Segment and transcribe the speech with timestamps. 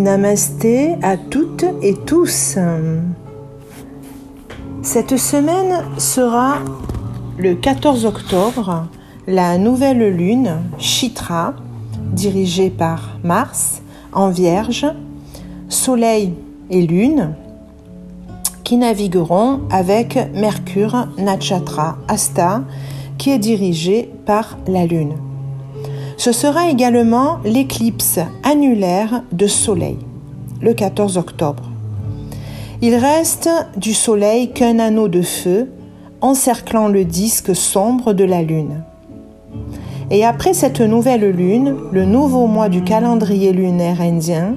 [0.00, 2.56] Namasté à toutes et tous.
[4.80, 6.56] Cette semaine sera
[7.36, 8.86] le 14 octobre,
[9.26, 11.52] la nouvelle lune, Chitra,
[12.14, 13.82] dirigée par Mars,
[14.14, 14.86] en Vierge,
[15.68, 16.32] Soleil
[16.70, 17.34] et Lune,
[18.64, 22.62] qui navigueront avec Mercure, Natchatra, Asta,
[23.18, 25.12] qui est dirigé par la Lune.
[26.20, 29.96] Ce sera également l'éclipse annulaire de Soleil,
[30.60, 31.62] le 14 octobre.
[32.82, 35.70] Il reste du Soleil qu'un anneau de feu
[36.20, 38.82] encerclant le disque sombre de la Lune.
[40.10, 44.56] Et après cette nouvelle lune, le nouveau mois du calendrier lunaire indien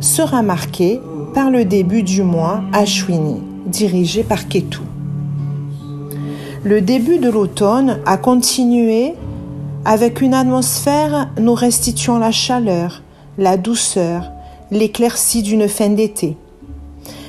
[0.00, 1.00] sera marqué
[1.32, 4.80] par le début du mois Ashwini, dirigé par Ketu.
[6.64, 9.14] Le début de l'automne a continué
[9.84, 13.02] avec une atmosphère nous restituant la chaleur,
[13.38, 14.30] la douceur,
[14.70, 16.36] l'éclaircie d'une fin d'été.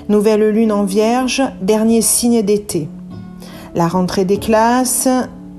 [0.10, 2.88] Nouvelle lune en vierge, dernier signe d'été.
[3.74, 5.08] La rentrée des classes,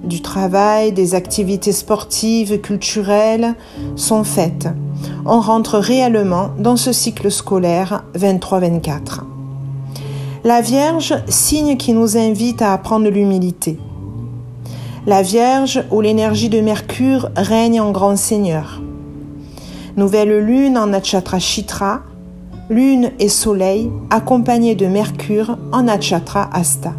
[0.05, 3.55] du travail, des activités sportives, culturelles
[3.96, 4.68] sont faites.
[5.27, 9.20] On rentre réellement dans ce cycle scolaire 23-24.
[10.44, 13.78] La Vierge, signe qui nous invite à apprendre l'humilité
[15.06, 18.80] la Vierge où l'énergie de Mercure règne en grand seigneur.
[19.96, 22.00] Nouvelle lune en Natchatra Chitra,
[22.70, 26.94] lune et soleil accompagnés de Mercure en Natchatra Asta.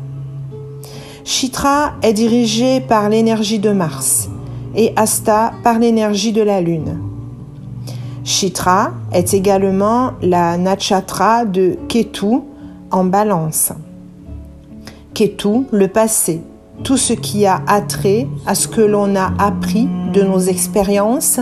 [1.23, 4.29] Chitra est dirigé par l'énergie de Mars
[4.75, 6.99] et Asta par l'énergie de la lune.
[8.23, 12.41] Chitra est également la Natchatra de Ketu
[12.91, 13.71] en balance.
[15.15, 16.41] Ketu, le passé,
[16.83, 21.39] tout ce qui a attrait à ce que l'on a appris de nos expériences,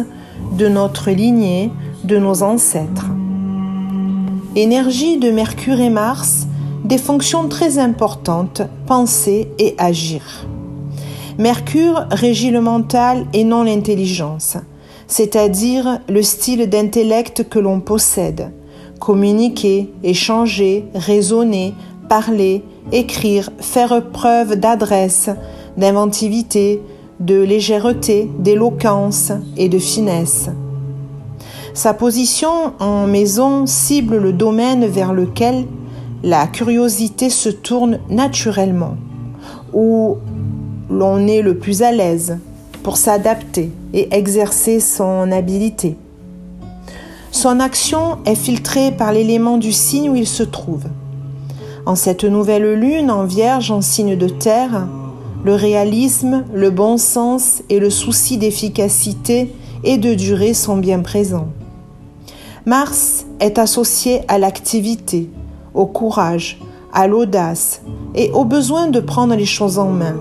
[0.57, 1.71] de notre lignée,
[2.03, 3.07] de nos ancêtres.
[4.55, 6.47] Énergie de Mercure et Mars,
[6.83, 10.45] des fonctions très importantes, penser et agir.
[11.37, 14.57] Mercure régit le mental et non l'intelligence,
[15.07, 18.51] c'est-à-dire le style d'intellect que l'on possède.
[18.99, 21.73] Communiquer, échanger, raisonner,
[22.07, 25.29] parler, écrire, faire preuve d'adresse,
[25.77, 26.81] d'inventivité,
[27.19, 30.49] de légèreté, d'éloquence et de finesse.
[31.73, 35.65] Sa position en maison cible le domaine vers lequel
[36.23, 38.95] la curiosité se tourne naturellement,
[39.73, 40.17] où
[40.89, 42.37] l'on est le plus à l'aise
[42.83, 45.97] pour s'adapter et exercer son habileté.
[47.31, 50.83] Son action est filtrée par l'élément du signe où il se trouve.
[51.85, 54.87] En cette nouvelle lune en vierge en signe de terre,
[55.43, 61.49] le réalisme, le bon sens et le souci d'efficacité et de durée sont bien présents.
[62.65, 65.29] Mars est associé à l'activité,
[65.73, 66.61] au courage,
[66.93, 67.81] à l'audace
[68.15, 70.15] et au besoin de prendre les choses en main.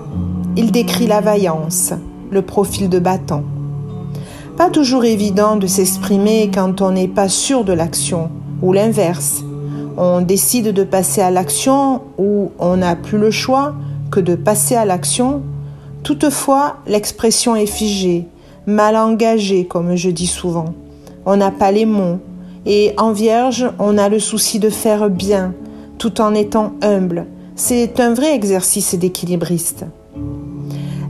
[0.57, 1.93] Il décrit la vaillance,
[2.29, 3.43] le profil de battant.
[4.57, 8.29] Pas toujours évident de s'exprimer quand on n'est pas sûr de l'action,
[8.61, 9.43] ou l'inverse,
[9.97, 13.73] on décide de passer à l'action ou on n'a plus le choix
[14.11, 15.41] que de passer à l'action,
[16.03, 18.27] toutefois l'expression est figée,
[18.65, 20.73] mal engagée comme je dis souvent.
[21.25, 22.19] On n'a pas les mots
[22.65, 25.53] et en vierge on a le souci de faire bien
[25.97, 27.27] tout en étant humble.
[27.55, 29.85] C'est un vrai exercice d'équilibriste.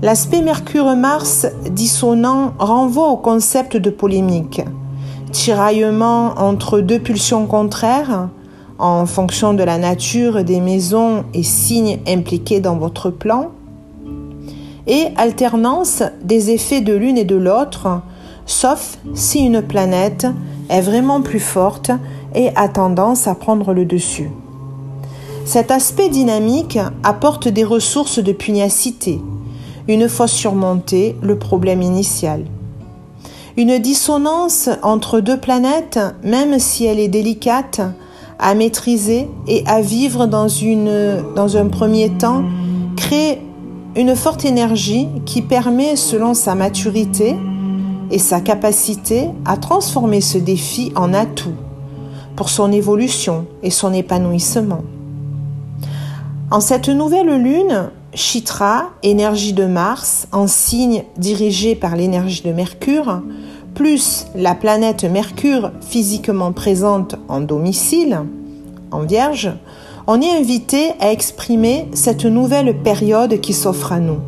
[0.02, 4.62] L'aspect Mercure-Mars dissonant renvoie au concept de polémique.
[5.32, 8.28] Tiraillement entre deux pulsions contraires,
[8.80, 13.52] en fonction de la nature des maisons et signes impliqués dans votre plan,
[14.88, 18.02] et alternance des effets de l'une et de l'autre,
[18.46, 20.28] sauf si une planète
[20.70, 21.92] est vraiment plus forte
[22.36, 24.30] et a tendance à prendre le dessus.
[25.46, 29.22] Cet aspect dynamique apporte des ressources de pugnacité,
[29.88, 32.46] une fois surmonté le problème initial.
[33.56, 37.82] Une dissonance entre deux planètes, même si elle est délicate,
[38.40, 42.44] à maîtriser et à vivre dans, une, dans un premier temps
[42.96, 43.42] crée
[43.96, 47.36] une forte énergie qui permet, selon sa maturité
[48.12, 51.54] et sa capacité, à transformer ce défi en atout
[52.36, 54.84] pour son évolution et son épanouissement.
[56.50, 63.22] En cette nouvelle lune, Chitra, énergie de Mars, en signe dirigé par l'énergie de Mercure,
[63.74, 68.22] plus la planète Mercure physiquement présente en domicile,
[68.92, 69.52] en Vierge,
[70.06, 74.20] on est invité à exprimer cette nouvelle période qui s'offre à nous,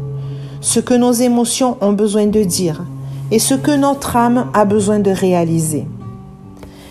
[0.61, 2.83] ce que nos émotions ont besoin de dire
[3.31, 5.85] et ce que notre âme a besoin de réaliser.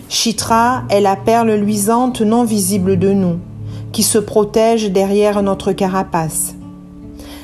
[0.08, 3.38] Chitra est la perle luisante non visible de nous,
[3.92, 6.54] qui se protège derrière notre carapace.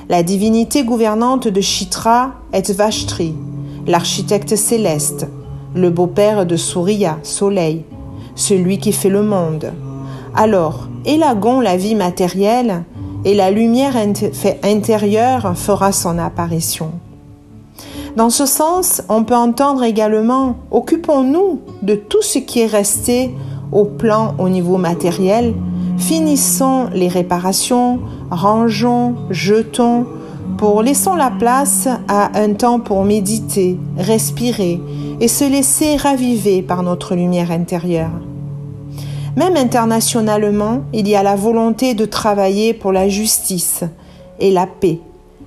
[0.08, 3.34] La divinité gouvernante de Chitra est Vashtri,
[3.90, 5.26] l'architecte céleste,
[5.74, 7.84] le beau-père de Surya, soleil,
[8.36, 9.72] celui qui fait le monde.
[10.34, 12.84] Alors, élagons la vie matérielle
[13.24, 13.96] et la lumière
[14.62, 16.92] intérieure fera son apparition.
[18.16, 23.34] Dans ce sens, on peut entendre également Occupons-nous de tout ce qui est resté
[23.72, 25.54] au plan au niveau matériel,
[25.98, 28.00] finissons les réparations,
[28.30, 30.06] rangeons, jetons,
[30.60, 34.78] pour laissons la place à un temps pour méditer, respirer
[35.18, 38.10] et se laisser raviver par notre lumière intérieure.
[39.36, 43.84] Même internationalement, il y a la volonté de travailler pour la justice
[44.38, 44.98] et la paix.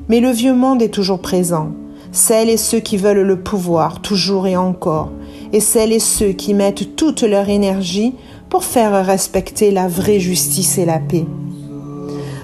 [0.10, 1.68] Mais le vieux monde est toujours présent.
[2.12, 5.12] Celles et ceux qui veulent le pouvoir, toujours et encore,
[5.52, 8.16] et celles et ceux qui mettent toute leur énergie
[8.50, 11.28] pour faire respecter la vraie justice et la paix.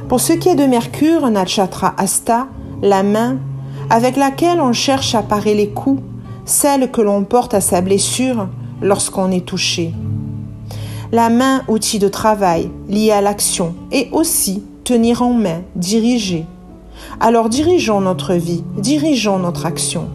[0.07, 2.47] Pour ce qui est de Mercure, Nachatra Asta,
[2.81, 3.37] la main,
[3.89, 6.01] avec laquelle on cherche à parer les coups,
[6.45, 8.47] celle que l'on porte à sa blessure
[8.81, 9.93] lorsqu'on est touché.
[11.11, 16.45] La main, outil de travail, lié à l'action, et aussi tenir en main, diriger.
[17.19, 20.09] Alors dirigeons notre vie, dirigeons notre action.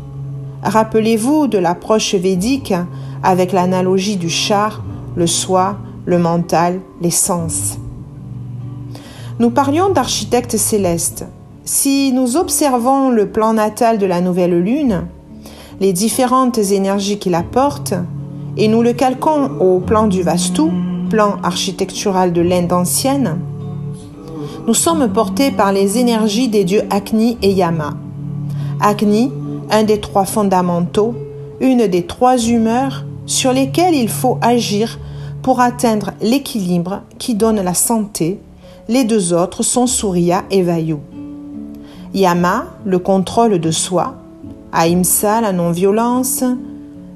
[0.62, 2.75] Rappelez-vous de l'approche védique
[3.22, 4.82] avec l'analogie du char,
[5.17, 5.76] le soi,
[6.06, 7.78] le mental, les sens.
[9.38, 11.25] Nous parlions d'architecte céleste.
[11.66, 15.06] Si nous observons le plan natal de la nouvelle lune,
[15.81, 17.94] les différentes énergies qu'il apporte,
[18.58, 20.64] et nous le calquons au plan du Vastu,
[21.08, 23.38] plan architectural de l'Inde ancienne,
[24.66, 27.94] nous sommes portés par les énergies des dieux Agni et Yama.
[28.81, 29.32] Agni,
[29.70, 31.14] un des trois fondamentaux,
[31.60, 34.99] une des trois humeurs sur lesquelles il faut agir
[35.40, 38.38] pour atteindre l'équilibre qui donne la santé.
[38.88, 40.99] Les deux autres sont Surya et Vayu.
[42.14, 44.14] Yama, le contrôle de soi,
[44.72, 46.44] Ahimsa, la non-violence,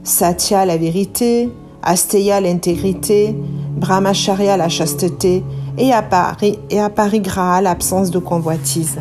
[0.03, 1.51] Satya, la vérité,
[1.85, 3.37] Asteya, l'intégrité,
[3.77, 5.45] Brahmacharya, la chasteté,
[5.79, 8.99] et Aparigraha, l'absence de convoitise.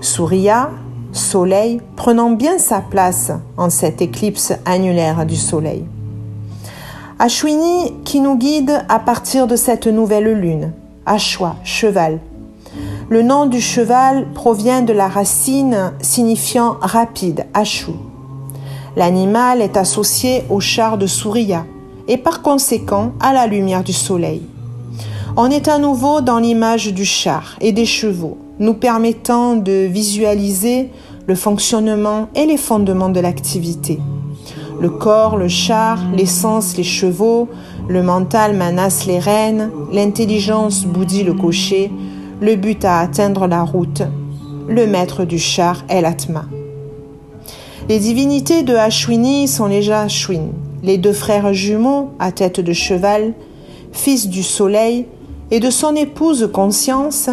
[0.00, 0.70] Surya,
[1.10, 5.84] soleil, prenant bien sa place en cette éclipse annulaire du soleil.
[7.18, 10.72] Ashwini qui nous guide à partir de cette nouvelle lune.
[11.06, 12.20] Ashwa, cheval,
[13.12, 17.90] le nom du cheval provient de la racine signifiant rapide, Ashu.
[18.96, 21.66] L'animal est associé au char de Surya
[22.08, 24.40] et par conséquent à la lumière du soleil.
[25.36, 30.88] On est à nouveau dans l'image du char et des chevaux, nous permettant de visualiser
[31.26, 34.00] le fonctionnement et les fondements de l'activité.
[34.80, 37.50] Le corps, le char, l'essence, les chevaux,
[37.88, 41.90] le mental, Manas, les rênes, l'intelligence, Bouddhi, le cocher,
[42.42, 44.02] le but à atteindre la route.
[44.68, 46.44] Le maître du char est l'Atma.
[47.88, 50.48] Les divinités de Ashwini sont les Ashwin,
[50.82, 53.34] les deux frères jumeaux à tête de cheval,
[53.92, 55.06] fils du soleil,
[55.52, 57.30] et de son épouse Conscience,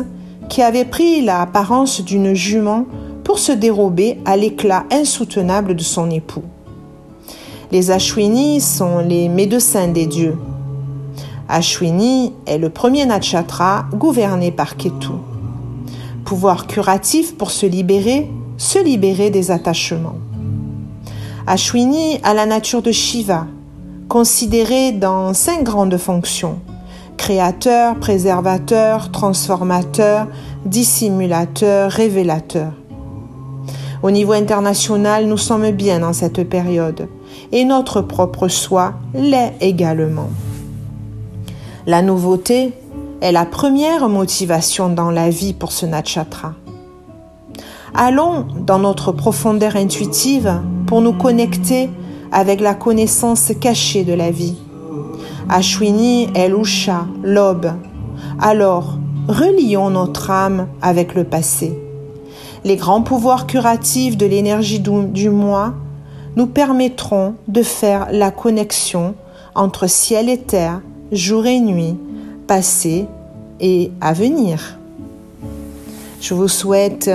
[0.48, 2.86] qui avait pris l'apparence d'une jument
[3.24, 6.44] pour se dérober à l'éclat insoutenable de son époux.
[7.72, 10.38] Les Ashwini sont les médecins des dieux,
[11.51, 15.13] Ashwini est le premier natchatra gouverné par Ketu.
[16.24, 20.18] Pouvoir curatif pour se libérer, se libérer des attachements.
[21.48, 23.48] Ashwini a la nature de Shiva,
[24.08, 26.60] considéré dans cinq grandes fonctions
[27.18, 30.27] créateur, préservateur, transformateur,
[30.65, 32.72] dissimulateur, révélateur.
[34.03, 37.10] Au niveau international, nous sommes bien dans cette période
[37.51, 40.29] et notre propre soi l'est également.
[41.89, 42.72] La nouveauté
[43.19, 46.53] est la première motivation dans la vie pour ce natchatra.
[47.96, 51.89] Allons dans notre profondeur intuitive pour nous connecter
[52.31, 54.55] avec la connaissance cachée de la vie.
[55.50, 57.72] Ashwini est l'Usha, l'aube.
[58.39, 61.75] Alors, relions notre âme avec le passé.
[62.65, 65.74] Les grands pouvoirs curatifs de l'énergie du moi
[66.36, 69.15] nous permettront de faire la connexion
[69.55, 70.81] entre ciel et terre
[71.12, 71.96] jour et nuit,
[72.48, 73.06] passé
[73.60, 74.80] et à venir.
[76.22, 77.10] Je vous souhaite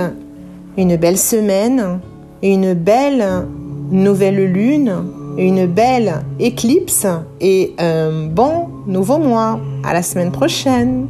[0.77, 1.99] une belle semaine,
[2.41, 3.45] une belle
[3.91, 4.93] nouvelle lune,
[5.37, 7.05] une belle éclipse
[7.41, 9.59] et un bon nouveau mois.
[9.83, 11.07] À la semaine prochaine.